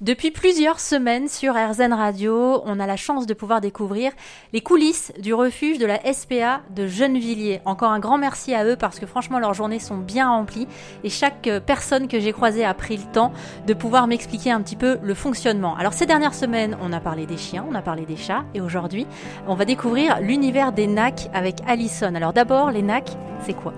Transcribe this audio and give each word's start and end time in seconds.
Depuis 0.00 0.30
plusieurs 0.30 0.80
semaines 0.80 1.28
sur 1.28 1.52
RZN 1.52 1.92
Radio, 1.92 2.62
on 2.64 2.80
a 2.80 2.86
la 2.86 2.96
chance 2.96 3.26
de 3.26 3.34
pouvoir 3.34 3.60
découvrir 3.60 4.12
les 4.54 4.62
coulisses 4.62 5.12
du 5.20 5.34
refuge 5.34 5.76
de 5.76 5.84
la 5.84 6.00
SPA 6.14 6.62
de 6.74 6.86
Gennevilliers. 6.86 7.60
Encore 7.66 7.90
un 7.90 7.98
grand 7.98 8.16
merci 8.16 8.54
à 8.54 8.64
eux 8.64 8.76
parce 8.76 8.98
que 8.98 9.04
franchement 9.04 9.38
leurs 9.38 9.52
journées 9.52 9.78
sont 9.78 9.98
bien 9.98 10.30
remplies 10.30 10.66
et 11.04 11.10
chaque 11.10 11.48
euh, 11.48 11.60
personne 11.60 12.08
que 12.08 12.18
j'ai 12.18 12.32
croisée 12.32 12.64
a 12.64 12.72
pris 12.72 12.96
le 12.96 13.12
temps 13.12 13.30
de 13.66 13.74
pouvoir 13.74 14.06
m'expliquer 14.06 14.50
un 14.50 14.62
petit 14.62 14.74
peu 14.74 14.98
le 15.02 15.12
fonctionnement. 15.12 15.76
Alors 15.76 15.92
ces 15.92 16.06
dernières 16.06 16.32
semaines, 16.32 16.78
on 16.80 16.94
a 16.94 17.00
parlé 17.00 17.26
des 17.26 17.36
chiens, 17.36 17.66
on 17.70 17.74
a 17.74 17.82
parlé 17.82 18.06
des 18.06 18.16
chats 18.16 18.46
et 18.54 18.62
aujourd'hui, 18.62 19.06
on 19.46 19.54
va 19.54 19.66
découvrir 19.66 20.18
l'univers 20.22 20.72
des 20.72 20.86
NAC 20.86 21.28
avec 21.34 21.56
Alison. 21.66 22.14
Alors 22.14 22.32
d'abord, 22.32 22.70
les 22.70 22.80
NAC, 22.80 23.10
c'est 23.44 23.52
quoi? 23.52 23.74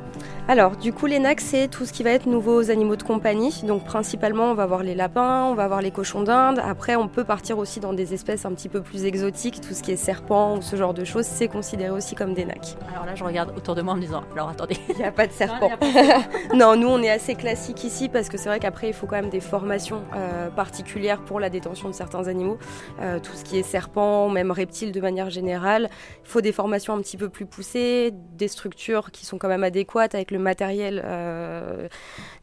Alors, 0.48 0.76
du 0.76 0.92
coup, 0.92 1.06
les 1.06 1.20
NAC, 1.20 1.40
c'est 1.40 1.68
tout 1.68 1.86
ce 1.86 1.92
qui 1.92 2.02
va 2.02 2.10
être 2.10 2.26
nouveaux 2.26 2.70
animaux 2.70 2.96
de 2.96 3.04
compagnie. 3.04 3.62
Donc, 3.62 3.84
principalement, 3.84 4.50
on 4.50 4.54
va 4.54 4.64
avoir 4.64 4.82
les 4.82 4.96
lapins, 4.96 5.44
on 5.44 5.54
va 5.54 5.62
avoir 5.62 5.80
les 5.80 5.92
cochons 5.92 6.22
d'Inde. 6.24 6.60
Après, 6.64 6.96
on 6.96 7.06
peut 7.06 7.22
partir 7.22 7.58
aussi 7.58 7.78
dans 7.78 7.92
des 7.92 8.12
espèces 8.12 8.44
un 8.44 8.52
petit 8.52 8.68
peu 8.68 8.82
plus 8.82 9.04
exotiques. 9.04 9.60
Tout 9.60 9.72
ce 9.72 9.84
qui 9.84 9.92
est 9.92 9.96
serpent 9.96 10.56
ou 10.56 10.62
ce 10.62 10.74
genre 10.74 10.94
de 10.94 11.04
choses, 11.04 11.26
c'est 11.26 11.46
considéré 11.46 11.90
aussi 11.90 12.16
comme 12.16 12.34
des 12.34 12.44
NAC. 12.44 12.76
Alors 12.92 13.06
là, 13.06 13.14
je 13.14 13.22
regarde 13.22 13.56
autour 13.56 13.76
de 13.76 13.82
moi 13.82 13.94
en 13.94 13.96
me 13.96 14.02
disant, 14.02 14.24
alors 14.32 14.48
attendez. 14.48 14.76
Il 14.88 14.96
n'y 14.96 15.04
a 15.04 15.12
pas 15.12 15.28
de 15.28 15.32
serpent. 15.32 15.70
Non, 16.54 16.74
nous, 16.76 16.88
on 16.88 17.00
est 17.00 17.10
assez 17.10 17.36
classique 17.36 17.84
ici 17.84 18.08
parce 18.08 18.28
que 18.28 18.36
c'est 18.36 18.48
vrai 18.48 18.58
qu'après, 18.58 18.88
il 18.88 18.94
faut 18.94 19.06
quand 19.06 19.16
même 19.16 19.30
des 19.30 19.40
formations 19.40 20.02
euh, 20.16 20.50
particulières 20.50 21.20
pour 21.20 21.38
la 21.38 21.50
détention 21.50 21.88
de 21.88 21.94
certains 21.94 22.26
animaux. 22.26 22.58
Euh, 23.00 23.20
tout 23.20 23.32
ce 23.36 23.44
qui 23.44 23.58
est 23.58 23.62
serpent, 23.62 24.28
même 24.28 24.50
reptiles 24.50 24.90
de 24.90 25.00
manière 25.00 25.30
générale. 25.30 25.88
Il 26.24 26.28
faut 26.28 26.40
des 26.40 26.52
formations 26.52 26.94
un 26.94 27.00
petit 27.00 27.16
peu 27.16 27.28
plus 27.28 27.46
poussées, 27.46 28.12
des 28.36 28.48
structures 28.48 29.12
qui 29.12 29.24
sont 29.24 29.38
quand 29.38 29.48
même 29.48 29.62
adéquates 29.62 30.16
avec 30.16 30.31
le 30.32 30.38
matériel 30.38 31.02
euh, 31.04 31.88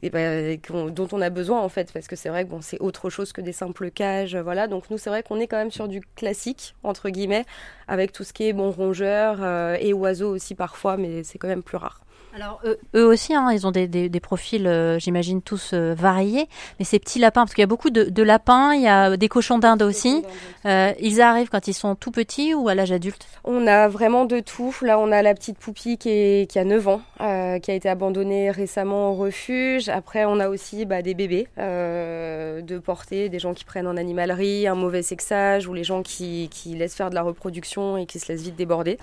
bah, 0.03 0.55
dont 0.91 1.07
on 1.11 1.21
a 1.21 1.29
besoin 1.29 1.61
en 1.61 1.69
fait, 1.69 1.91
parce 1.91 2.07
que 2.07 2.15
c'est 2.15 2.29
vrai 2.29 2.45
que 2.45 2.49
bon, 2.49 2.61
c'est 2.61 2.79
autre 2.79 3.09
chose 3.09 3.33
que 3.33 3.41
des 3.41 3.51
simples 3.51 3.91
cages, 3.91 4.35
voilà. 4.37 4.67
Donc 4.67 4.89
nous, 4.89 4.97
c'est 4.97 5.09
vrai 5.09 5.23
qu'on 5.23 5.39
est 5.39 5.47
quand 5.47 5.57
même 5.57 5.71
sur 5.71 5.87
du 5.87 6.01
classique 6.15 6.75
entre 6.83 7.09
guillemets, 7.09 7.45
avec 7.87 8.11
tout 8.11 8.23
ce 8.23 8.33
qui 8.33 8.47
est 8.47 8.53
bon 8.53 8.71
rongeur 8.71 9.39
euh, 9.41 9.77
et 9.79 9.93
oiseaux 9.93 10.29
aussi 10.33 10.55
parfois, 10.55 10.97
mais 10.97 11.23
c'est 11.23 11.37
quand 11.37 11.47
même 11.47 11.63
plus 11.63 11.77
rare. 11.77 12.01
Alors 12.35 12.61
eux, 12.95 13.05
aussi, 13.05 13.33
hein, 13.33 13.51
ils 13.51 13.65
ont 13.65 13.71
des, 13.71 13.87
des, 13.87 14.19
profils, 14.19 14.67
euh, 14.67 14.99
j'imagine 14.99 15.41
tous 15.41 15.71
euh, 15.73 15.95
variés. 15.95 16.47
Mais 16.77 16.85
ces 16.85 16.99
petits 16.99 17.19
lapins, 17.19 17.41
parce 17.41 17.53
qu'il 17.53 17.61
y 17.61 17.63
a 17.63 17.67
beaucoup 17.67 17.89
de, 17.89 18.03
de, 18.03 18.23
lapins, 18.23 18.73
il 18.73 18.81
y 18.81 18.87
a 18.87 19.17
des 19.17 19.27
cochons 19.27 19.57
d'Inde 19.57 19.81
aussi. 19.81 20.23
Euh, 20.65 20.93
ils 20.99 21.21
arrivent 21.21 21.49
quand 21.49 21.67
ils 21.67 21.73
sont 21.73 21.95
tout 21.95 22.11
petits 22.11 22.53
ou 22.53 22.69
à 22.69 22.75
l'âge 22.75 22.91
adulte? 22.91 23.25
On 23.43 23.65
a 23.65 23.87
vraiment 23.87 24.25
de 24.25 24.39
tout. 24.39 24.75
Là, 24.81 24.99
on 24.99 25.11
a 25.11 25.21
la 25.23 25.33
petite 25.33 25.57
poupie 25.57 25.97
qui, 25.97 26.09
est, 26.09 26.51
qui 26.51 26.59
a 26.59 26.63
9 26.63 26.87
ans, 26.87 27.01
qui 27.17 27.71
a 27.71 27.73
été 27.73 27.89
abandonnée 27.89 28.51
récemment 28.51 29.11
au 29.11 29.15
refuge. 29.15 29.89
Après, 29.89 30.25
on 30.25 30.39
a 30.39 30.49
aussi 30.49 30.85
bah, 30.85 31.01
des 31.01 31.15
bébés 31.15 31.47
de 31.57 32.77
portée, 32.79 33.29
des 33.29 33.39
gens 33.39 33.53
qui 33.53 33.65
prennent 33.65 33.87
en 33.87 33.97
animalerie, 33.97 34.67
un 34.67 34.75
mauvais 34.75 35.01
sexage 35.01 35.67
ou 35.67 35.73
les 35.73 35.83
gens 35.83 36.03
qui, 36.03 36.49
qui 36.51 36.75
laissent 36.75 36.95
faire 36.95 37.09
de 37.09 37.15
la 37.15 37.23
reproduction 37.23 37.97
et 37.97 38.05
qui 38.05 38.19
se 38.19 38.31
laissent 38.31 38.43
vite 38.43 38.55
déborder. 38.55 38.97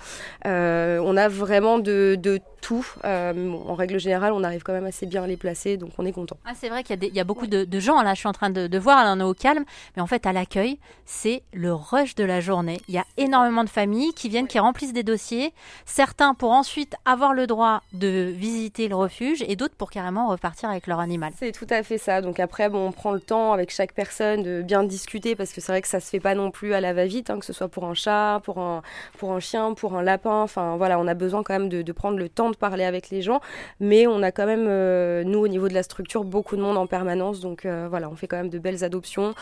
on 0.45 1.17
a 1.17 1.27
vraiment 1.27 1.79
de, 1.79 2.15
de 2.19 2.39
tout. 2.61 2.85
Euh, 3.05 3.53
en 3.67 3.75
règle 3.75 3.99
générale, 3.99 4.33
on 4.33 4.43
arrive 4.43 4.63
quand 4.63 4.73
même 4.73 4.85
assez 4.85 5.05
bien 5.05 5.23
à 5.23 5.27
les 5.27 5.37
placer, 5.37 5.77
donc 5.77 5.91
on 5.97 6.05
est 6.05 6.11
content. 6.11 6.37
Ah, 6.45 6.53
c'est 6.55 6.69
vrai 6.69 6.83
qu'il 6.83 7.03
y, 7.03 7.19
a 7.19 7.23
beaucoup 7.23 7.47
de, 7.47 7.79
gens, 7.79 8.01
là 8.01 8.13
je 8.13 8.19
suis 8.19 8.27
en 8.27 8.33
train 8.33 8.49
de, 8.49 8.77
voir, 8.77 9.03
là 9.03 9.13
on 9.15 9.19
est 9.19 9.23
au 9.23 9.33
calme, 9.33 9.63
mais 9.95 10.01
en 10.01 10.07
fait 10.07 10.25
à 10.25 10.33
l'accueil, 10.33 10.79
c'est 11.05 11.43
le 11.53 11.73
rush 11.73 12.15
de 12.15 12.23
la 12.23 12.41
journée. 12.41 12.79
Il 12.87 12.95
y 12.95 12.97
a 12.97 13.05
énormément 13.17 13.63
de 13.63 13.69
familles 13.69 14.13
qui 14.13 14.29
viennent, 14.29 14.47
qui 14.47 14.59
remplissent 14.59 14.93
des 14.93 15.03
dossiers, 15.03 15.53
certains 15.85 16.33
pour 16.33 16.51
ensuite 16.51 16.95
avoir 17.05 17.33
le 17.33 17.47
droit 17.47 17.81
de 17.93 18.31
visiter 18.35 18.87
le 18.87 18.95
refuge 18.95 19.43
et 19.47 19.55
d'autres 19.55 19.75
pour 19.75 19.89
carrément 19.89 20.27
repartir 20.27 20.69
avec 20.69 20.87
leur 20.87 20.99
animal. 20.99 21.33
C'est 21.37 21.51
tout 21.51 21.67
à 21.69 21.83
fait 21.83 21.97
ça, 21.97 22.21
donc 22.21 22.39
après 22.39 22.69
bon, 22.69 22.87
on 22.87 22.91
prend 22.91 23.11
le 23.11 23.19
temps 23.19 23.53
avec 23.53 23.71
chaque 23.71 23.93
personne 23.93 24.43
de 24.43 24.61
bien 24.61 24.83
discuter 24.83 25.35
parce 25.35 25.53
que 25.53 25.61
c'est 25.61 25.71
vrai 25.71 25.81
que 25.81 25.87
ça 25.87 25.99
se 25.99 26.09
fait 26.09 26.19
pas 26.19 26.35
non 26.35 26.51
plus 26.51 26.73
à 26.73 26.81
la 26.81 26.93
va-vite, 26.93 27.29
hein, 27.29 27.39
que 27.39 27.45
ce 27.45 27.53
soit 27.53 27.67
pour 27.67 27.85
un 27.85 27.93
chat, 27.93 28.41
pour 28.43 28.59
un, 28.59 28.81
pour 29.17 29.31
un 29.31 29.39
chien, 29.39 29.73
pour 29.73 29.95
un 29.95 30.03
lapin, 30.03 30.41
enfin 30.41 30.77
voilà, 30.77 30.99
on 30.99 31.07
a 31.07 31.13
besoin 31.13 31.43
quand 31.43 31.53
même 31.53 31.69
de, 31.69 31.81
de 31.81 31.91
prendre 31.91 32.17
le 32.17 32.29
temps 32.29 32.46
de 32.51 32.55
parler 32.57 32.83
avec 32.83 33.09
les 33.09 33.21
gens, 33.21 33.41
mais 33.79 34.07
on 34.07 34.21
a 34.23 34.31
quand 34.31 34.45
même, 34.45 34.65
euh, 34.67 35.23
nous, 35.23 35.39
au 35.39 35.47
niveau 35.47 35.67
de 35.67 35.73
la 35.73 35.83
structure, 35.83 36.23
beaucoup 36.23 36.55
de 36.55 36.61
monde 36.61 36.77
en 36.77 36.87
permanence. 36.87 37.39
Donc 37.39 37.65
euh, 37.65 37.87
voilà, 37.89 38.09
on 38.09 38.15
fait 38.15 38.27
quand 38.27 38.37
même 38.37 38.49
de 38.49 38.59
belles 38.59 38.83
adoptions, 38.83 39.33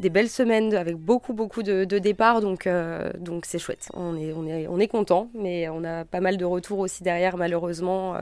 des 0.00 0.10
belles 0.10 0.28
semaines 0.28 0.74
avec 0.74 0.96
beaucoup, 0.96 1.32
beaucoup 1.32 1.62
de, 1.62 1.84
départs. 1.84 2.40
Donc 2.40 2.66
euh, 2.66 3.10
donc 3.18 3.44
c'est 3.46 3.58
chouette. 3.58 3.88
On 3.94 4.16
est, 4.16 4.32
on, 4.32 4.46
est, 4.46 4.66
on 4.68 4.78
est 4.78 4.88
content, 4.88 5.28
mais 5.34 5.68
on 5.68 5.84
a 5.84 6.04
pas 6.04 6.20
mal 6.20 6.36
de 6.36 6.44
retours 6.44 6.78
aussi 6.78 7.02
derrière, 7.02 7.36
malheureusement 7.36 8.16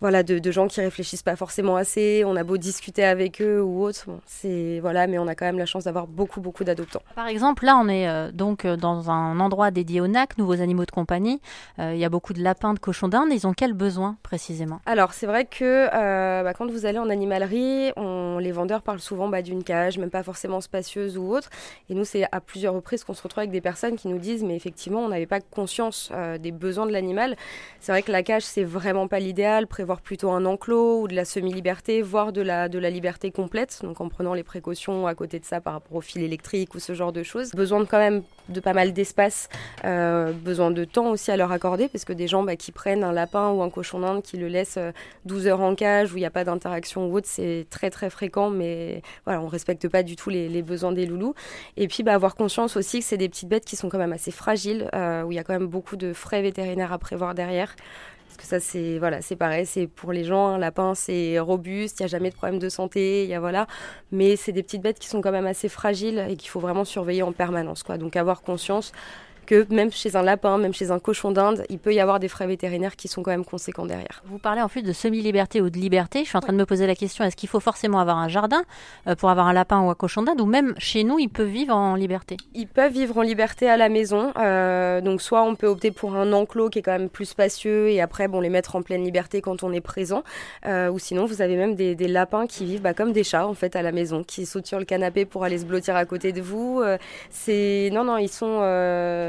voilà, 0.00 0.22
de, 0.22 0.50
gens 0.50 0.66
qui 0.66 0.80
réfléchissent 0.80 1.22
pas 1.22 1.36
forcément 1.36 1.76
assez. 1.76 2.22
On 2.26 2.36
a 2.36 2.44
beau 2.44 2.56
discuter 2.56 3.04
avec 3.04 3.40
eux 3.40 3.62
ou 3.62 3.82
autre, 3.82 4.06
c'est 4.26 4.78
voilà, 4.80 5.06
mais 5.06 5.18
on 5.18 5.26
a 5.26 5.34
quand 5.34 5.46
même 5.46 5.58
la 5.58 5.66
chance 5.66 5.84
d'avoir 5.84 6.06
beaucoup 6.06 6.40
beaucoup 6.40 6.64
d'adoptants. 6.64 7.02
Par 7.14 7.26
exemple, 7.26 7.64
là, 7.64 7.76
on 7.76 7.88
est 7.88 8.08
euh, 8.08 8.30
donc 8.32 8.64
euh, 8.64 8.76
dans 8.76 9.10
un 9.10 9.40
endroit 9.40 9.70
dédié 9.70 10.00
aux 10.00 10.06
NAC, 10.06 10.38
nouveaux 10.38 10.60
animaux 10.60 10.84
de 10.84 10.90
compagnie. 10.90 11.40
Euh, 11.78 11.92
il 11.94 11.98
y 11.98 12.04
a 12.04 12.08
beaucoup 12.08 12.32
de 12.32 12.42
lapins, 12.42 12.74
de 12.74 12.78
cochons 12.78 13.08
d'Inde. 13.08 13.28
Ils 13.32 13.46
ont 13.46 13.52
quels 13.52 13.72
besoins 13.72 14.16
précisément? 14.22 14.80
Alors, 14.86 15.12
c'est 15.12 15.26
vrai 15.26 15.44
que 15.44 16.42
bah, 16.42 16.52
quand 16.54 16.70
vous 16.70 16.86
allez 16.86 16.98
en 16.98 17.10
animalerie, 17.10 17.92
on, 17.96 18.23
les 18.38 18.52
vendeurs 18.52 18.82
parlent 18.82 19.00
souvent 19.00 19.28
bah, 19.28 19.42
d'une 19.42 19.64
cage, 19.64 19.98
même 19.98 20.10
pas 20.10 20.22
forcément 20.22 20.60
spacieuse 20.60 21.16
ou 21.18 21.34
autre. 21.34 21.50
Et 21.90 21.94
nous, 21.94 22.04
c'est 22.04 22.24
à 22.32 22.40
plusieurs 22.40 22.74
reprises 22.74 23.04
qu'on 23.04 23.14
se 23.14 23.22
retrouve 23.22 23.40
avec 23.40 23.50
des 23.50 23.60
personnes 23.60 23.96
qui 23.96 24.08
nous 24.08 24.18
disent, 24.18 24.42
mais 24.42 24.56
effectivement, 24.56 25.00
on 25.00 25.08
n'avait 25.08 25.26
pas 25.26 25.40
conscience 25.40 26.12
des 26.40 26.52
besoins 26.52 26.86
de 26.86 26.92
l'animal. 26.92 27.36
C'est 27.80 27.92
vrai 27.92 28.02
que 28.02 28.12
la 28.12 28.22
cage, 28.22 28.42
c'est 28.42 28.64
vraiment 28.64 29.08
pas 29.08 29.18
l'idéal. 29.18 29.66
Prévoir 29.66 30.00
plutôt 30.00 30.30
un 30.30 30.44
enclos 30.44 31.02
ou 31.02 31.08
de 31.08 31.14
la 31.14 31.24
semi-liberté, 31.24 32.02
voire 32.02 32.32
de 32.32 32.42
la, 32.42 32.68
de 32.68 32.78
la 32.78 32.90
liberté 32.90 33.30
complète, 33.30 33.80
donc 33.82 34.00
en 34.00 34.08
prenant 34.08 34.34
les 34.34 34.42
précautions 34.42 35.06
à 35.06 35.14
côté 35.14 35.38
de 35.38 35.44
ça 35.44 35.60
par 35.60 35.74
rapport 35.74 35.96
au 35.96 36.00
fil 36.00 36.22
électrique 36.22 36.74
ou 36.74 36.78
ce 36.78 36.94
genre 36.94 37.12
de 37.12 37.22
choses. 37.22 37.52
Besoin 37.52 37.80
de 37.80 37.84
quand 37.84 37.98
même 37.98 38.22
de 38.48 38.60
pas 38.60 38.72
mal 38.72 38.92
d'espace, 38.92 39.48
euh, 39.84 40.32
besoin 40.32 40.70
de 40.70 40.84
temps 40.84 41.10
aussi 41.10 41.30
à 41.30 41.36
leur 41.36 41.52
accorder, 41.52 41.88
parce 41.88 42.04
que 42.04 42.12
des 42.12 42.28
gens 42.28 42.42
bah, 42.42 42.56
qui 42.56 42.72
prennent 42.72 43.04
un 43.04 43.12
lapin 43.12 43.50
ou 43.50 43.62
un 43.62 43.70
cochon 43.70 44.00
d'Inde, 44.00 44.22
qui 44.22 44.36
le 44.36 44.48
laissent 44.48 44.78
12 45.24 45.46
euh, 45.46 45.50
heures 45.50 45.60
en 45.60 45.74
cage, 45.74 46.12
où 46.12 46.16
il 46.16 46.20
n'y 46.20 46.26
a 46.26 46.30
pas 46.30 46.44
d'interaction 46.44 47.06
ou 47.06 47.16
autre, 47.16 47.28
c'est 47.28 47.66
très 47.70 47.90
très 47.90 48.10
fréquent, 48.10 48.23
mais 48.50 49.02
voilà, 49.24 49.40
on 49.40 49.46
respecte 49.46 49.88
pas 49.88 50.02
du 50.02 50.16
tout 50.16 50.30
les, 50.30 50.62
besoins 50.62 50.92
des 50.92 51.06
loulous. 51.06 51.34
Et 51.76 51.88
puis 51.88 52.02
bah, 52.02 52.14
avoir 52.14 52.34
conscience 52.34 52.76
aussi 52.76 53.00
que 53.00 53.04
c'est 53.04 53.16
des 53.16 53.28
petites 53.28 53.48
bêtes 53.48 53.64
qui 53.64 53.76
sont 53.76 53.88
quand 53.88 53.98
même 53.98 54.12
assez 54.12 54.30
fragiles, 54.30 54.88
euh, 54.94 55.22
où 55.22 55.32
il 55.32 55.34
y 55.34 55.38
a 55.38 55.44
quand 55.44 55.52
même 55.52 55.66
beaucoup 55.66 55.96
de 55.96 56.12
frais 56.12 56.42
vétérinaires 56.42 56.92
à 56.92 56.98
prévoir 56.98 57.34
derrière. 57.34 57.74
Parce 58.26 58.36
que 58.36 58.44
ça, 58.48 58.58
c'est 58.58 58.98
voilà, 58.98 59.22
c'est 59.22 59.36
pareil, 59.36 59.64
c'est 59.64 59.86
pour 59.86 60.12
les 60.12 60.24
gens, 60.24 60.48
un 60.48 60.58
lapin, 60.58 60.96
c'est 60.96 61.38
robuste, 61.38 62.00
il 62.00 62.02
n'y 62.02 62.06
a 62.06 62.08
jamais 62.08 62.30
de 62.30 62.34
problème 62.34 62.58
de 62.58 62.68
santé, 62.68 63.22
il 63.22 63.30
y 63.30 63.34
a 63.34 63.38
voilà. 63.38 63.68
Mais 64.10 64.34
c'est 64.34 64.50
des 64.50 64.64
petites 64.64 64.82
bêtes 64.82 64.98
qui 64.98 65.06
sont 65.08 65.20
quand 65.20 65.30
même 65.30 65.46
assez 65.46 65.68
fragiles 65.68 66.26
et 66.28 66.36
qu'il 66.36 66.50
faut 66.50 66.58
vraiment 66.58 66.84
surveiller 66.84 67.22
en 67.22 67.30
permanence, 67.32 67.84
quoi. 67.84 67.96
Donc 67.96 68.16
avoir 68.16 68.42
conscience 68.42 68.92
que 69.44 69.66
même 69.72 69.90
chez 69.90 70.16
un 70.16 70.22
lapin, 70.22 70.58
même 70.58 70.74
chez 70.74 70.90
un 70.90 70.98
cochon 70.98 71.30
d'Inde, 71.30 71.64
il 71.68 71.78
peut 71.78 71.94
y 71.94 72.00
avoir 72.00 72.20
des 72.20 72.28
frais 72.28 72.46
vétérinaires 72.46 72.96
qui 72.96 73.08
sont 73.08 73.22
quand 73.22 73.30
même 73.30 73.44
conséquents 73.44 73.86
derrière. 73.86 74.22
Vous 74.26 74.38
parlez 74.38 74.62
en 74.62 74.68
plus 74.68 74.82
de 74.82 74.92
semi-liberté 74.92 75.60
ou 75.60 75.70
de 75.70 75.78
liberté. 75.78 76.20
Je 76.24 76.28
suis 76.28 76.36
en 76.36 76.40
train 76.40 76.52
de 76.52 76.58
me 76.58 76.66
poser 76.66 76.86
la 76.86 76.94
question 76.94 77.24
est-ce 77.24 77.36
qu'il 77.36 77.48
faut 77.48 77.60
forcément 77.60 78.00
avoir 78.00 78.18
un 78.18 78.28
jardin 78.28 78.64
euh, 79.06 79.14
pour 79.14 79.30
avoir 79.30 79.46
un 79.46 79.52
lapin 79.52 79.80
ou 79.80 79.90
un 79.90 79.94
cochon 79.94 80.22
d'Inde 80.22 80.40
ou 80.40 80.46
même 80.46 80.74
chez 80.78 81.04
nous, 81.04 81.18
ils 81.18 81.28
peuvent 81.28 81.48
vivre 81.48 81.74
en 81.74 81.94
liberté? 81.94 82.36
Ils 82.54 82.66
peuvent 82.66 82.92
vivre 82.92 83.18
en 83.18 83.22
liberté 83.22 83.68
à 83.68 83.76
la 83.76 83.88
maison. 83.88 84.32
Euh, 84.36 85.00
donc, 85.00 85.20
soit 85.20 85.42
on 85.42 85.54
peut 85.54 85.66
opter 85.66 85.90
pour 85.90 86.16
un 86.16 86.32
enclos 86.32 86.70
qui 86.70 86.80
est 86.80 86.82
quand 86.82 86.92
même 86.98 87.08
plus 87.08 87.26
spacieux 87.26 87.88
et 87.88 88.00
après, 88.00 88.28
bon, 88.28 88.40
les 88.40 88.50
mettre 88.50 88.76
en 88.76 88.82
pleine 88.82 89.04
liberté 89.04 89.40
quand 89.40 89.62
on 89.62 89.72
est 89.72 89.80
présent. 89.80 90.24
Euh, 90.66 90.90
ou 90.90 90.98
sinon, 90.98 91.26
vous 91.26 91.42
avez 91.42 91.56
même 91.56 91.74
des, 91.74 91.94
lapins 92.04 92.46
qui 92.46 92.64
vivent 92.64 92.82
bah, 92.82 92.94
comme 92.94 93.12
des 93.12 93.24
chats 93.24 93.46
en 93.46 93.54
fait 93.54 93.76
à 93.76 93.82
la 93.82 93.90
maison, 93.90 94.22
qui 94.22 94.46
sautent 94.46 94.66
sur 94.66 94.78
le 94.78 94.84
canapé 94.84 95.24
pour 95.24 95.42
aller 95.42 95.58
se 95.58 95.64
blottir 95.64 95.96
à 95.96 96.04
côté 96.04 96.32
de 96.32 96.42
vous. 96.42 96.82
c'est 97.30 97.88
non, 97.92 98.04
non, 98.04 98.18
ils 98.18 98.28
sont 98.28 98.60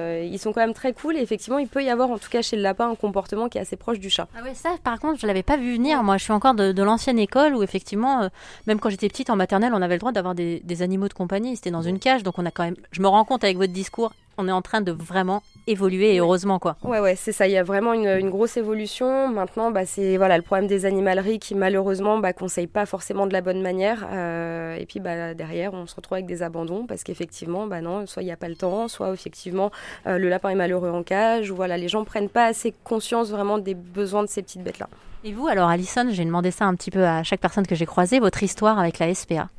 euh, 0.05 0.23
ils 0.23 0.39
sont 0.39 0.53
quand 0.53 0.61
même 0.61 0.73
très 0.73 0.93
cool 0.93 1.17
et 1.17 1.21
effectivement, 1.21 1.57
il 1.57 1.67
peut 1.67 1.83
y 1.83 1.89
avoir 1.89 2.09
en 2.09 2.17
tout 2.17 2.29
cas 2.29 2.41
chez 2.41 2.55
le 2.55 2.61
lapin 2.61 2.89
un 2.89 2.95
comportement 2.95 3.49
qui 3.49 3.57
est 3.57 3.61
assez 3.61 3.75
proche 3.75 3.99
du 3.99 4.09
chat. 4.09 4.27
Ah 4.37 4.43
ouais, 4.43 4.53
ça 4.53 4.69
par 4.83 4.99
contre, 4.99 5.19
je 5.19 5.27
l'avais 5.27 5.43
pas 5.43 5.57
vu 5.57 5.75
venir. 5.75 6.03
Moi, 6.03 6.17
je 6.17 6.23
suis 6.23 6.33
encore 6.33 6.53
de, 6.53 6.83
l'ancienne 6.83 7.19
école 7.19 7.55
où 7.55 7.63
effectivement, 7.63 8.23
euh, 8.23 8.29
même 8.67 8.79
quand 8.79 8.89
j'étais 8.89 9.07
petite 9.07 9.29
en 9.29 9.35
maternelle, 9.35 9.73
on 9.73 9.81
avait 9.81 9.95
le 9.95 9.99
droit 9.99 10.11
d'avoir 10.11 10.35
des, 10.35 10.61
des 10.63 10.81
animaux 10.81 11.07
de 11.07 11.13
compagnie. 11.13 11.55
C'était 11.55 11.71
dans 11.71 11.81
une 11.81 11.99
cage, 11.99 12.23
donc 12.23 12.37
on 12.37 12.45
a 12.45 12.51
quand 12.51 12.63
même. 12.63 12.75
Je 12.91 13.01
me 13.01 13.07
rends 13.07 13.25
compte 13.25 13.43
avec 13.43 13.57
votre 13.57 13.73
discours 13.73 14.13
on 14.37 14.47
est 14.47 14.51
en 14.51 14.61
train 14.61 14.81
de 14.81 14.91
vraiment 14.91 15.41
évoluer 15.67 16.15
et 16.15 16.19
heureusement 16.19 16.59
quoi. 16.59 16.77
Ouais 16.83 16.99
ouais 16.99 17.15
c'est 17.15 17.31
ça 17.31 17.47
il 17.47 17.51
y 17.51 17.57
a 17.57 17.63
vraiment 17.63 17.93
une, 17.93 18.29
grosse 18.29 18.57
évolution 18.57 19.27
maintenant 19.29 19.71
bah 19.71 19.85
c'est 19.85 20.17
voilà 20.17 20.37
le 20.37 20.43
problème 20.43 20.67
des 20.67 20.85
animaleries 20.85 21.39
qui 21.39 21.55
malheureusement 21.55 22.19
bah 22.19 22.33
conseillent 22.33 22.67
pas 22.67 22.85
forcément 22.85 23.27
de 23.27 23.33
la 23.33 23.41
bonne 23.41 23.61
manière 23.61 24.07
euh, 24.11 24.75
et 24.75 24.85
puis 24.85 24.99
bah 24.99 25.33
derrière 25.33 25.73
on 25.73 25.87
se 25.87 25.95
retrouve 25.95 26.15
avec 26.15 26.25
des 26.25 26.43
abandons 26.43 26.85
parce 26.85 27.03
qu'effectivement 27.03 27.67
bah 27.67 27.81
non 27.81 28.05
soit 28.05 28.23
il 28.23 28.25
n'y 28.25 28.31
a 28.31 28.37
pas 28.37 28.49
le 28.49 28.55
temps 28.55 28.87
soit 28.87 29.13
effectivement 29.13 29.71
euh, 30.07 30.17
le 30.17 30.29
lapin 30.29 30.49
est 30.49 30.55
malheureux 30.55 30.89
en 30.89 31.03
cage 31.03 31.51
ou 31.51 31.55
voilà 31.55 31.77
les 31.77 31.87
gens 31.87 32.03
prennent 32.03 32.29
pas 32.29 32.45
assez 32.45 32.73
conscience 32.83 33.29
vraiment 33.29 33.57
des 33.57 33.75
besoins 33.75 34.23
de 34.23 34.29
ces 34.29 34.41
petites 34.41 34.63
bêtes 34.63 34.79
là. 34.79 34.89
Et 35.23 35.33
vous 35.33 35.47
alors 35.47 35.69
Alison 35.69 36.07
j'ai 36.09 36.25
demandé 36.25 36.51
ça 36.51 36.65
un 36.65 36.75
petit 36.75 36.91
peu 36.91 37.05
à 37.05 37.23
chaque 37.23 37.39
personne 37.39 37.65
que 37.65 37.75
j'ai 37.75 37.85
croisée 37.85 38.19
votre 38.19 38.43
histoire 38.43 38.79
avec 38.79 38.99
la 38.99 39.13
SPA. 39.13 39.49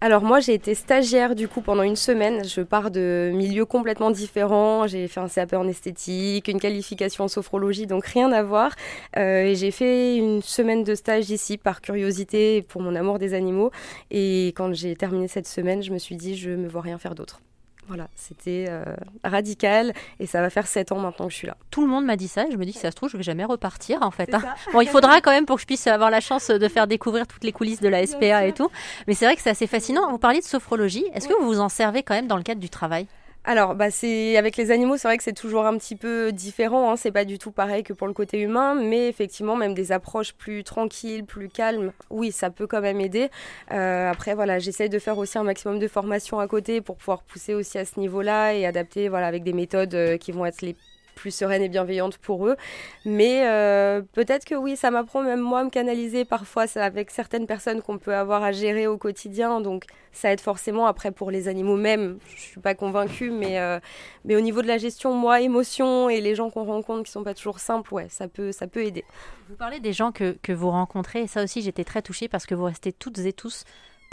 Alors 0.00 0.22
moi 0.22 0.40
j'ai 0.40 0.54
été 0.54 0.74
stagiaire 0.74 1.34
du 1.34 1.48
coup 1.48 1.60
pendant 1.60 1.82
une 1.82 1.96
semaine. 1.96 2.44
Je 2.44 2.60
pars 2.60 2.90
de 2.90 3.30
milieux 3.34 3.64
complètement 3.64 4.10
différents. 4.10 4.86
J'ai 4.86 5.08
fait 5.08 5.20
un 5.20 5.28
CAP 5.28 5.54
en 5.54 5.66
esthétique, 5.66 6.48
une 6.48 6.60
qualification 6.60 7.24
en 7.24 7.28
sophrologie, 7.28 7.86
donc 7.86 8.06
rien 8.06 8.32
à 8.32 8.42
voir. 8.42 8.72
Euh, 9.16 9.44
et 9.44 9.54
j'ai 9.54 9.70
fait 9.70 10.16
une 10.16 10.42
semaine 10.42 10.84
de 10.84 10.94
stage 10.94 11.30
ici 11.30 11.56
par 11.58 11.80
curiosité 11.80 12.62
pour 12.62 12.82
mon 12.82 12.94
amour 12.94 13.18
des 13.18 13.34
animaux. 13.34 13.70
Et 14.10 14.48
quand 14.56 14.74
j'ai 14.74 14.96
terminé 14.96 15.28
cette 15.28 15.46
semaine, 15.46 15.82
je 15.82 15.92
me 15.92 15.98
suis 15.98 16.16
dit 16.16 16.36
je 16.36 16.50
me 16.50 16.68
vois 16.68 16.82
rien 16.82 16.98
faire 16.98 17.14
d'autre. 17.14 17.40
Voilà, 17.88 18.08
c'était 18.14 18.66
euh, 18.68 18.84
radical 19.22 19.92
et 20.18 20.26
ça 20.26 20.40
va 20.40 20.50
faire 20.50 20.66
7 20.66 20.92
ans 20.92 20.98
maintenant 20.98 21.26
que 21.26 21.32
je 21.32 21.36
suis 21.36 21.46
là. 21.46 21.56
Tout 21.70 21.82
le 21.82 21.88
monde 21.88 22.04
m'a 22.04 22.16
dit 22.16 22.28
ça 22.28 22.46
et 22.46 22.50
je 22.50 22.56
me 22.56 22.64
dis 22.64 22.72
que 22.72 22.80
ça 22.80 22.90
se 22.90 22.96
trouve, 22.96 23.08
je 23.10 23.16
vais 23.16 23.22
jamais 23.22 23.44
repartir 23.44 24.02
en 24.02 24.10
fait. 24.10 24.34
Hein. 24.34 24.42
Bon, 24.72 24.80
il 24.80 24.88
faudra 24.88 25.20
quand 25.20 25.30
même 25.30 25.46
pour 25.46 25.56
que 25.56 25.62
je 25.62 25.66
puisse 25.66 25.86
avoir 25.86 26.10
la 26.10 26.20
chance 26.20 26.48
de 26.48 26.68
faire 26.68 26.86
découvrir 26.86 27.26
toutes 27.26 27.44
les 27.44 27.52
coulisses 27.52 27.80
de 27.80 27.88
la 27.88 28.04
SPA 28.06 28.46
et 28.46 28.52
tout. 28.52 28.70
Mais 29.06 29.14
c'est 29.14 29.24
vrai 29.24 29.36
que 29.36 29.42
c'est 29.42 29.50
assez 29.50 29.66
fascinant. 29.66 30.10
Vous 30.10 30.18
parliez 30.18 30.40
de 30.40 30.44
sophrologie. 30.44 31.04
Est-ce 31.14 31.28
que 31.28 31.34
vous 31.40 31.46
vous 31.46 31.60
en 31.60 31.68
servez 31.68 32.02
quand 32.02 32.14
même 32.14 32.26
dans 32.26 32.36
le 32.36 32.42
cadre 32.42 32.60
du 32.60 32.70
travail? 32.70 33.06
Alors, 33.48 33.76
bah, 33.76 33.92
c'est 33.92 34.36
avec 34.36 34.56
les 34.56 34.72
animaux, 34.72 34.96
c'est 34.96 35.06
vrai 35.06 35.16
que 35.16 35.22
c'est 35.22 35.32
toujours 35.32 35.66
un 35.66 35.78
petit 35.78 35.94
peu 35.94 36.32
différent. 36.32 36.90
Hein. 36.90 36.96
C'est 36.96 37.12
pas 37.12 37.24
du 37.24 37.38
tout 37.38 37.52
pareil 37.52 37.84
que 37.84 37.92
pour 37.92 38.08
le 38.08 38.12
côté 38.12 38.40
humain, 38.40 38.74
mais 38.74 39.08
effectivement, 39.08 39.54
même 39.54 39.72
des 39.72 39.92
approches 39.92 40.34
plus 40.34 40.64
tranquilles, 40.64 41.24
plus 41.24 41.48
calmes, 41.48 41.92
oui, 42.10 42.32
ça 42.32 42.50
peut 42.50 42.66
quand 42.66 42.80
même 42.80 43.00
aider. 43.00 43.30
Euh, 43.70 44.10
après, 44.10 44.34
voilà, 44.34 44.58
j'essaye 44.58 44.88
de 44.88 44.98
faire 44.98 45.16
aussi 45.16 45.38
un 45.38 45.44
maximum 45.44 45.78
de 45.78 45.86
formation 45.86 46.40
à 46.40 46.48
côté 46.48 46.80
pour 46.80 46.96
pouvoir 46.96 47.22
pousser 47.22 47.54
aussi 47.54 47.78
à 47.78 47.84
ce 47.84 48.00
niveau-là 48.00 48.52
et 48.52 48.66
adapter, 48.66 49.08
voilà, 49.08 49.28
avec 49.28 49.44
des 49.44 49.52
méthodes 49.52 49.94
euh, 49.94 50.16
qui 50.18 50.32
vont 50.32 50.44
être 50.44 50.62
les 50.62 50.74
plus 51.16 51.34
sereine 51.34 51.62
et 51.62 51.68
bienveillante 51.68 52.18
pour 52.18 52.46
eux. 52.46 52.56
Mais 53.04 53.48
euh, 53.48 54.02
peut-être 54.12 54.44
que 54.44 54.54
oui, 54.54 54.76
ça 54.76 54.92
m'apprend 54.92 55.22
même 55.22 55.40
moi 55.40 55.60
à 55.60 55.64
me 55.64 55.70
canaliser 55.70 56.24
parfois 56.24 56.66
avec 56.76 57.10
certaines 57.10 57.46
personnes 57.46 57.82
qu'on 57.82 57.98
peut 57.98 58.14
avoir 58.14 58.44
à 58.44 58.52
gérer 58.52 58.86
au 58.86 58.98
quotidien. 58.98 59.60
Donc 59.60 59.86
ça 60.12 60.32
aide 60.32 60.40
forcément. 60.40 60.86
Après, 60.86 61.10
pour 61.10 61.32
les 61.32 61.48
animaux 61.48 61.76
même, 61.76 62.18
je 62.36 62.40
suis 62.40 62.60
pas 62.60 62.74
convaincue, 62.74 63.30
mais, 63.30 63.58
euh, 63.58 63.80
mais 64.24 64.36
au 64.36 64.40
niveau 64.40 64.62
de 64.62 64.68
la 64.68 64.78
gestion, 64.78 65.12
moi, 65.14 65.40
émotion 65.40 66.08
et 66.08 66.20
les 66.20 66.34
gens 66.34 66.50
qu'on 66.50 66.64
rencontre 66.64 67.02
qui 67.02 67.10
sont 67.10 67.24
pas 67.24 67.34
toujours 67.34 67.58
simples, 67.58 67.92
ouais, 67.92 68.06
ça 68.10 68.28
peut, 68.28 68.52
ça 68.52 68.66
peut 68.66 68.84
aider. 68.84 69.04
Vous 69.48 69.56
parlez 69.56 69.80
des 69.80 69.92
gens 69.92 70.12
que, 70.12 70.36
que 70.42 70.52
vous 70.52 70.70
rencontrez, 70.70 71.26
ça 71.26 71.42
aussi, 71.42 71.62
j'étais 71.62 71.84
très 71.84 72.02
touchée 72.02 72.28
parce 72.28 72.46
que 72.46 72.54
vous 72.54 72.64
restez 72.64 72.92
toutes 72.92 73.18
et 73.18 73.32
tous 73.32 73.64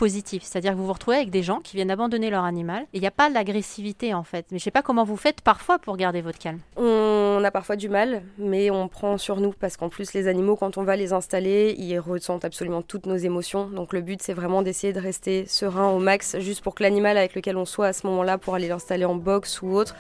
positif. 0.04 0.44
C'est-à-dire 0.44 0.74
que 0.74 0.76
vous 0.76 0.86
vous 0.86 0.92
retrouvez 0.92 1.16
avec 1.16 1.30
des 1.30 1.44
gens 1.44 1.62
qui 1.62 1.78
viennent 1.78 1.90
abandonner 1.90 2.30
leur 2.30 2.44
animal 2.44 2.84
et 2.92 2.98
il 2.98 3.00
n'y 3.00 3.08
a 3.08 3.12
pas 3.12 3.30
l'agressivité 3.30 4.14
en 4.14 4.24
fait. 4.24 4.46
Mais 4.52 4.60
je 4.60 4.64
sais 4.66 4.70
pas 4.70 4.82
comment 4.82 5.06
vous 5.06 5.16
faites 5.16 5.40
parfois 5.40 5.80
pour 5.80 5.96
garder 5.96 6.20
votre 6.20 6.40
calme. 6.40 6.60
On 6.76 7.42
a 7.42 7.52
parfois 7.52 7.78
du 7.78 7.88
mal, 7.88 8.22
mais 8.38 8.70
on 8.70 8.90
prend 8.90 9.18
sur 9.18 9.40
nous 9.40 9.54
parce 9.58 9.78
qu'en 9.78 9.88
plus 9.88 10.14
les 10.14 10.28
animaux, 10.28 10.58
quand 10.58 10.78
on 10.78 10.84
va 10.84 10.98
les 10.98 11.14
installer, 11.14 11.74
ils 11.78 11.98
ressentent 12.00 12.44
absolument 12.44 12.82
toutes 12.82 13.06
nos 13.06 13.16
émotions. 13.16 13.68
Donc 13.68 13.94
le 13.94 14.02
but 14.02 14.22
c'est 14.22 14.34
vraiment 14.34 14.62
d'essayer 14.62 14.92
de 14.92 15.00
rester 15.00 15.46
serein 15.48 15.90
au 15.92 16.00
max, 16.00 16.38
juste 16.40 16.62
pour 16.64 16.76
que 16.76 16.84
l'animal 16.84 17.18
avec 17.18 17.34
lequel 17.34 17.56
on 17.56 17.64
soit 17.64 17.88
à 17.88 17.94
ce 17.94 18.06
moment-là, 18.08 18.38
pour 18.38 18.56
aller 18.56 18.68
l'installer 18.68 19.06
en 19.06 19.16
box 19.16 19.62
ou 19.62 19.72
autre, 19.72 19.96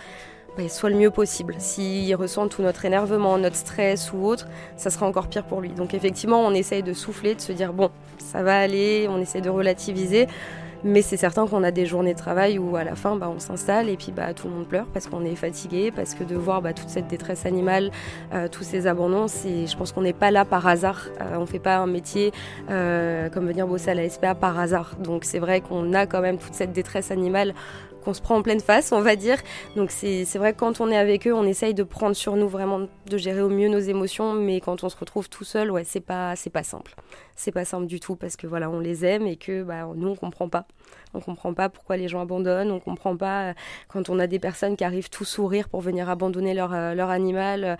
soit 0.67 0.89
le 0.89 0.95
mieux 0.95 1.11
possible. 1.11 1.55
S'il 1.57 2.15
ressent 2.15 2.47
tout 2.47 2.61
notre 2.61 2.85
énervement, 2.85 3.37
notre 3.37 3.55
stress 3.55 4.11
ou 4.13 4.25
autre, 4.25 4.47
ça 4.77 4.89
sera 4.89 5.07
encore 5.07 5.27
pire 5.27 5.43
pour 5.43 5.61
lui. 5.61 5.69
Donc 5.69 5.93
effectivement, 5.93 6.45
on 6.45 6.51
essaye 6.53 6.83
de 6.83 6.93
souffler, 6.93 7.35
de 7.35 7.41
se 7.41 7.51
dire 7.51 7.73
bon, 7.73 7.89
ça 8.17 8.43
va 8.43 8.57
aller, 8.57 9.07
on 9.09 9.19
essaie 9.19 9.41
de 9.41 9.49
relativiser. 9.49 10.27
Mais 10.85 11.01
c'est 11.01 11.15
certain 11.15 11.47
qu'on 11.47 11.63
a 11.63 11.71
des 11.71 11.85
journées 11.85 12.13
de 12.13 12.19
travail 12.19 12.59
où 12.59 12.75
à 12.75 12.83
la 12.83 12.95
fin, 12.95 13.15
bah, 13.15 13.31
on 13.33 13.39
s'installe 13.39 13.87
et 13.87 13.95
puis 13.95 14.11
bah, 14.11 14.33
tout 14.33 14.49
le 14.49 14.53
monde 14.53 14.67
pleure 14.67 14.85
parce 14.93 15.07
qu'on 15.07 15.23
est 15.23 15.35
fatigué, 15.35 15.91
parce 15.95 16.13
que 16.13 16.25
de 16.25 16.35
voir 16.35 16.61
bah, 16.61 16.73
toute 16.73 16.89
cette 16.89 17.07
détresse 17.07 17.45
animale, 17.45 17.89
euh, 18.33 18.49
tous 18.49 18.63
ces 18.63 18.85
abandons, 18.85 19.27
je 19.27 19.77
pense 19.77 19.93
qu'on 19.93 20.01
n'est 20.01 20.11
pas 20.11 20.29
là 20.29 20.43
par 20.43 20.67
hasard. 20.67 21.07
Euh, 21.21 21.37
on 21.37 21.41
ne 21.41 21.45
fait 21.45 21.59
pas 21.59 21.77
un 21.77 21.87
métier 21.87 22.33
euh, 22.69 23.29
comme 23.29 23.47
venir 23.47 23.65
bosser 23.65 23.91
à 23.91 23.93
la 23.93 24.09
SPA 24.09 24.35
par 24.35 24.59
hasard. 24.59 24.95
Donc 24.99 25.23
c'est 25.23 25.39
vrai 25.39 25.61
qu'on 25.61 25.93
a 25.93 26.05
quand 26.05 26.21
même 26.21 26.37
toute 26.37 26.53
cette 26.53 26.73
détresse 26.73 27.11
animale 27.11 27.53
qu'on 28.03 28.13
se 28.13 28.21
prend 28.21 28.35
en 28.35 28.41
pleine 28.41 28.59
face, 28.59 28.91
on 28.91 29.01
va 29.01 29.15
dire. 29.15 29.37
Donc 29.75 29.91
c'est 29.91 30.25
vrai 30.35 30.53
que 30.53 30.59
quand 30.59 30.81
on 30.81 30.89
est 30.89 30.97
avec 30.97 31.27
eux, 31.27 31.33
on 31.33 31.45
essaye 31.45 31.73
de 31.73 31.83
prendre 31.83 32.15
sur 32.15 32.35
nous 32.35 32.47
vraiment, 32.47 32.87
de 33.07 33.17
gérer 33.17 33.41
au 33.41 33.49
mieux 33.49 33.69
nos 33.69 33.79
émotions, 33.79 34.33
mais 34.33 34.59
quand 34.59 34.83
on 34.83 34.89
se 34.89 34.97
retrouve 34.97 35.29
tout 35.29 35.43
seul, 35.43 35.71
ouais, 35.71 35.83
c'est 35.83 35.99
pas, 35.99 36.33
pas 36.51 36.63
simple. 36.63 36.95
C'est 37.35 37.51
pas 37.51 37.65
simple 37.65 37.87
du 37.87 37.99
tout 37.99 38.15
parce 38.15 38.35
que 38.35 38.45
voilà, 38.47 38.69
on 38.69 38.79
les 38.79 39.05
aime 39.05 39.25
et 39.25 39.37
que 39.37 39.63
bah, 39.63 39.87
nous, 39.95 40.09
on 40.09 40.15
comprend 40.15 40.49
pas. 40.49 40.65
On 41.13 41.19
comprend 41.19 41.53
pas 41.53 41.69
pourquoi 41.69 41.97
les 41.97 42.07
gens 42.07 42.21
abandonnent, 42.21 42.71
on 42.71 42.79
comprend 42.79 43.15
pas 43.15 43.49
euh, 43.49 43.53
quand 43.87 44.09
on 44.09 44.19
a 44.19 44.27
des 44.27 44.39
personnes 44.39 44.75
qui 44.75 44.83
arrivent 44.83 45.09
tout 45.09 45.25
sourire 45.25 45.69
pour 45.69 45.81
venir 45.81 46.09
abandonner 46.09 46.53
leur, 46.53 46.73
euh, 46.73 46.93
leur 46.93 47.09
animal. 47.09 47.63
Euh, 47.63 47.75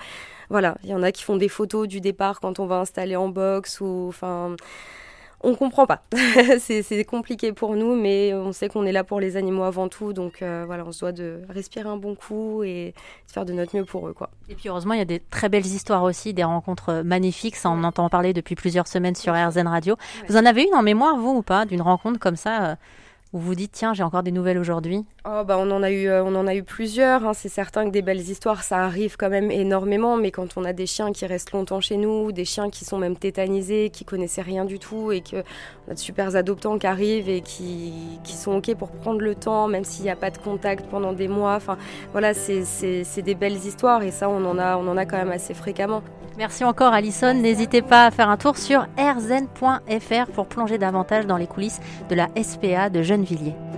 voilà, 0.49 0.75
il 0.83 0.89
y 0.89 0.93
en 0.93 1.01
a 1.01 1.11
qui 1.11 1.23
font 1.23 1.37
des 1.37 1.49
photos 1.49 1.87
du 1.87 1.99
départ 1.99 2.39
quand 2.39 2.59
on 2.59 2.65
va 2.67 2.77
installer 2.77 3.15
en 3.15 3.29
box 3.29 3.81
ou 3.81 4.05
enfin 4.09 4.55
on 5.43 5.55
comprend 5.55 5.85
pas. 5.85 6.01
c'est 6.59 7.05
compliqué 7.05 7.51
pour 7.51 7.75
nous, 7.75 7.95
mais 7.95 8.33
on 8.33 8.53
sait 8.53 8.69
qu'on 8.69 8.85
est 8.85 8.91
là 8.91 9.03
pour 9.03 9.19
les 9.19 9.37
animaux 9.37 9.63
avant 9.63 9.89
tout. 9.89 10.13
Donc 10.13 10.41
euh, 10.41 10.63
voilà, 10.65 10.85
on 10.85 10.91
se 10.91 11.01
doit 11.01 11.11
de 11.11 11.41
respirer 11.49 11.87
un 11.87 11.97
bon 11.97 12.15
coup 12.15 12.63
et 12.63 12.93
de 13.27 13.31
faire 13.31 13.45
de 13.45 13.53
notre 13.53 13.75
mieux 13.75 13.85
pour 13.85 14.07
eux. 14.07 14.13
Quoi. 14.13 14.29
Et 14.49 14.55
puis 14.55 14.69
heureusement, 14.69 14.93
il 14.93 14.99
y 14.99 15.01
a 15.01 15.05
des 15.05 15.19
très 15.19 15.49
belles 15.49 15.65
histoires 15.65 16.03
aussi, 16.03 16.33
des 16.33 16.45
rencontres 16.45 17.01
magnifiques. 17.05 17.57
Ça, 17.57 17.69
on 17.69 17.73
en 17.73 17.83
entend 17.83 18.09
parler 18.09 18.33
depuis 18.33 18.55
plusieurs 18.55 18.87
semaines 18.87 19.15
sur 19.15 19.33
RZN 19.33 19.67
Radio. 19.67 19.97
Vous 20.29 20.37
en 20.37 20.45
avez 20.45 20.63
une 20.63 20.75
en 20.75 20.81
mémoire, 20.81 21.17
vous, 21.17 21.31
ou 21.31 21.41
pas, 21.41 21.65
d'une 21.65 21.81
rencontre 21.81 22.19
comme 22.19 22.37
ça 22.37 22.77
euh, 23.33 23.37
vous 23.37 23.55
dites 23.55 23.71
tiens 23.71 23.93
j'ai 23.93 24.03
encore 24.03 24.23
des 24.23 24.31
nouvelles 24.31 24.57
aujourd'hui 24.57 25.05
oh, 25.25 25.43
bah 25.45 25.57
on 25.59 25.69
en 25.71 25.83
a 25.83 25.91
eu 25.91 26.07
euh, 26.07 26.23
on 26.23 26.35
en 26.35 26.47
a 26.47 26.55
eu 26.55 26.63
plusieurs 26.63 27.25
hein. 27.25 27.33
c'est 27.33 27.49
certain 27.49 27.85
que 27.85 27.89
des 27.91 28.01
belles 28.01 28.19
histoires 28.19 28.63
ça 28.63 28.79
arrive 28.79 29.17
quand 29.17 29.29
même 29.29 29.51
énormément 29.51 30.17
mais 30.17 30.31
quand 30.31 30.57
on 30.57 30.63
a 30.63 30.73
des 30.73 30.85
chiens 30.85 31.11
qui 31.11 31.25
restent 31.25 31.51
longtemps 31.51 31.81
chez 31.81 31.97
nous 31.97 32.31
des 32.31 32.45
chiens 32.45 32.69
qui 32.69 32.85
sont 32.85 32.97
même 32.97 33.17
tétanisés 33.17 33.89
qui 33.89 34.05
connaissaient 34.05 34.41
rien 34.41 34.65
du 34.65 34.79
tout 34.79 35.11
et 35.11 35.21
que 35.21 35.43
on 35.87 35.91
a 35.91 35.93
de 35.95 35.99
super 35.99 36.35
adoptants 36.35 36.77
qui 36.77 36.87
arrivent 36.87 37.29
et 37.29 37.41
qui, 37.41 38.19
qui 38.23 38.33
sont 38.33 38.57
ok 38.57 38.75
pour 38.75 38.91
prendre 38.91 39.21
le 39.21 39.35
temps 39.35 39.67
même 39.67 39.83
s'il 39.83 40.05
n'y 40.05 40.11
a 40.11 40.15
pas 40.15 40.29
de 40.29 40.37
contact 40.37 40.85
pendant 40.87 41.13
des 41.13 41.27
mois 41.27 41.55
enfin 41.55 41.77
voilà 42.11 42.33
c'est 42.33 43.21
des 43.21 43.35
belles 43.35 43.65
histoires 43.65 44.03
et 44.03 44.11
ça 44.11 44.29
on 44.29 44.45
en 44.45 44.57
a 44.57 44.77
on 44.77 44.87
en 44.87 44.97
a 44.97 45.05
quand 45.05 45.17
même 45.17 45.31
assez 45.31 45.53
fréquemment 45.53 46.03
Merci 46.37 46.63
encore 46.63 46.93
Alison. 46.93 47.35
N'hésitez 47.35 47.83
pas 47.83 48.07
à 48.07 48.11
faire 48.11 48.27
un 48.27 48.37
tour 48.37 48.57
sur 48.57 48.87
rzen.fr 48.97 50.31
pour 50.33 50.47
plonger 50.47 50.79
davantage 50.79 51.27
dans 51.27 51.37
les 51.37 51.45
coulisses 51.45 51.79
de 52.09 52.15
la 52.15 52.27
SPA 52.41 52.89
de 52.89 53.03
Gennevilliers. 53.25 53.72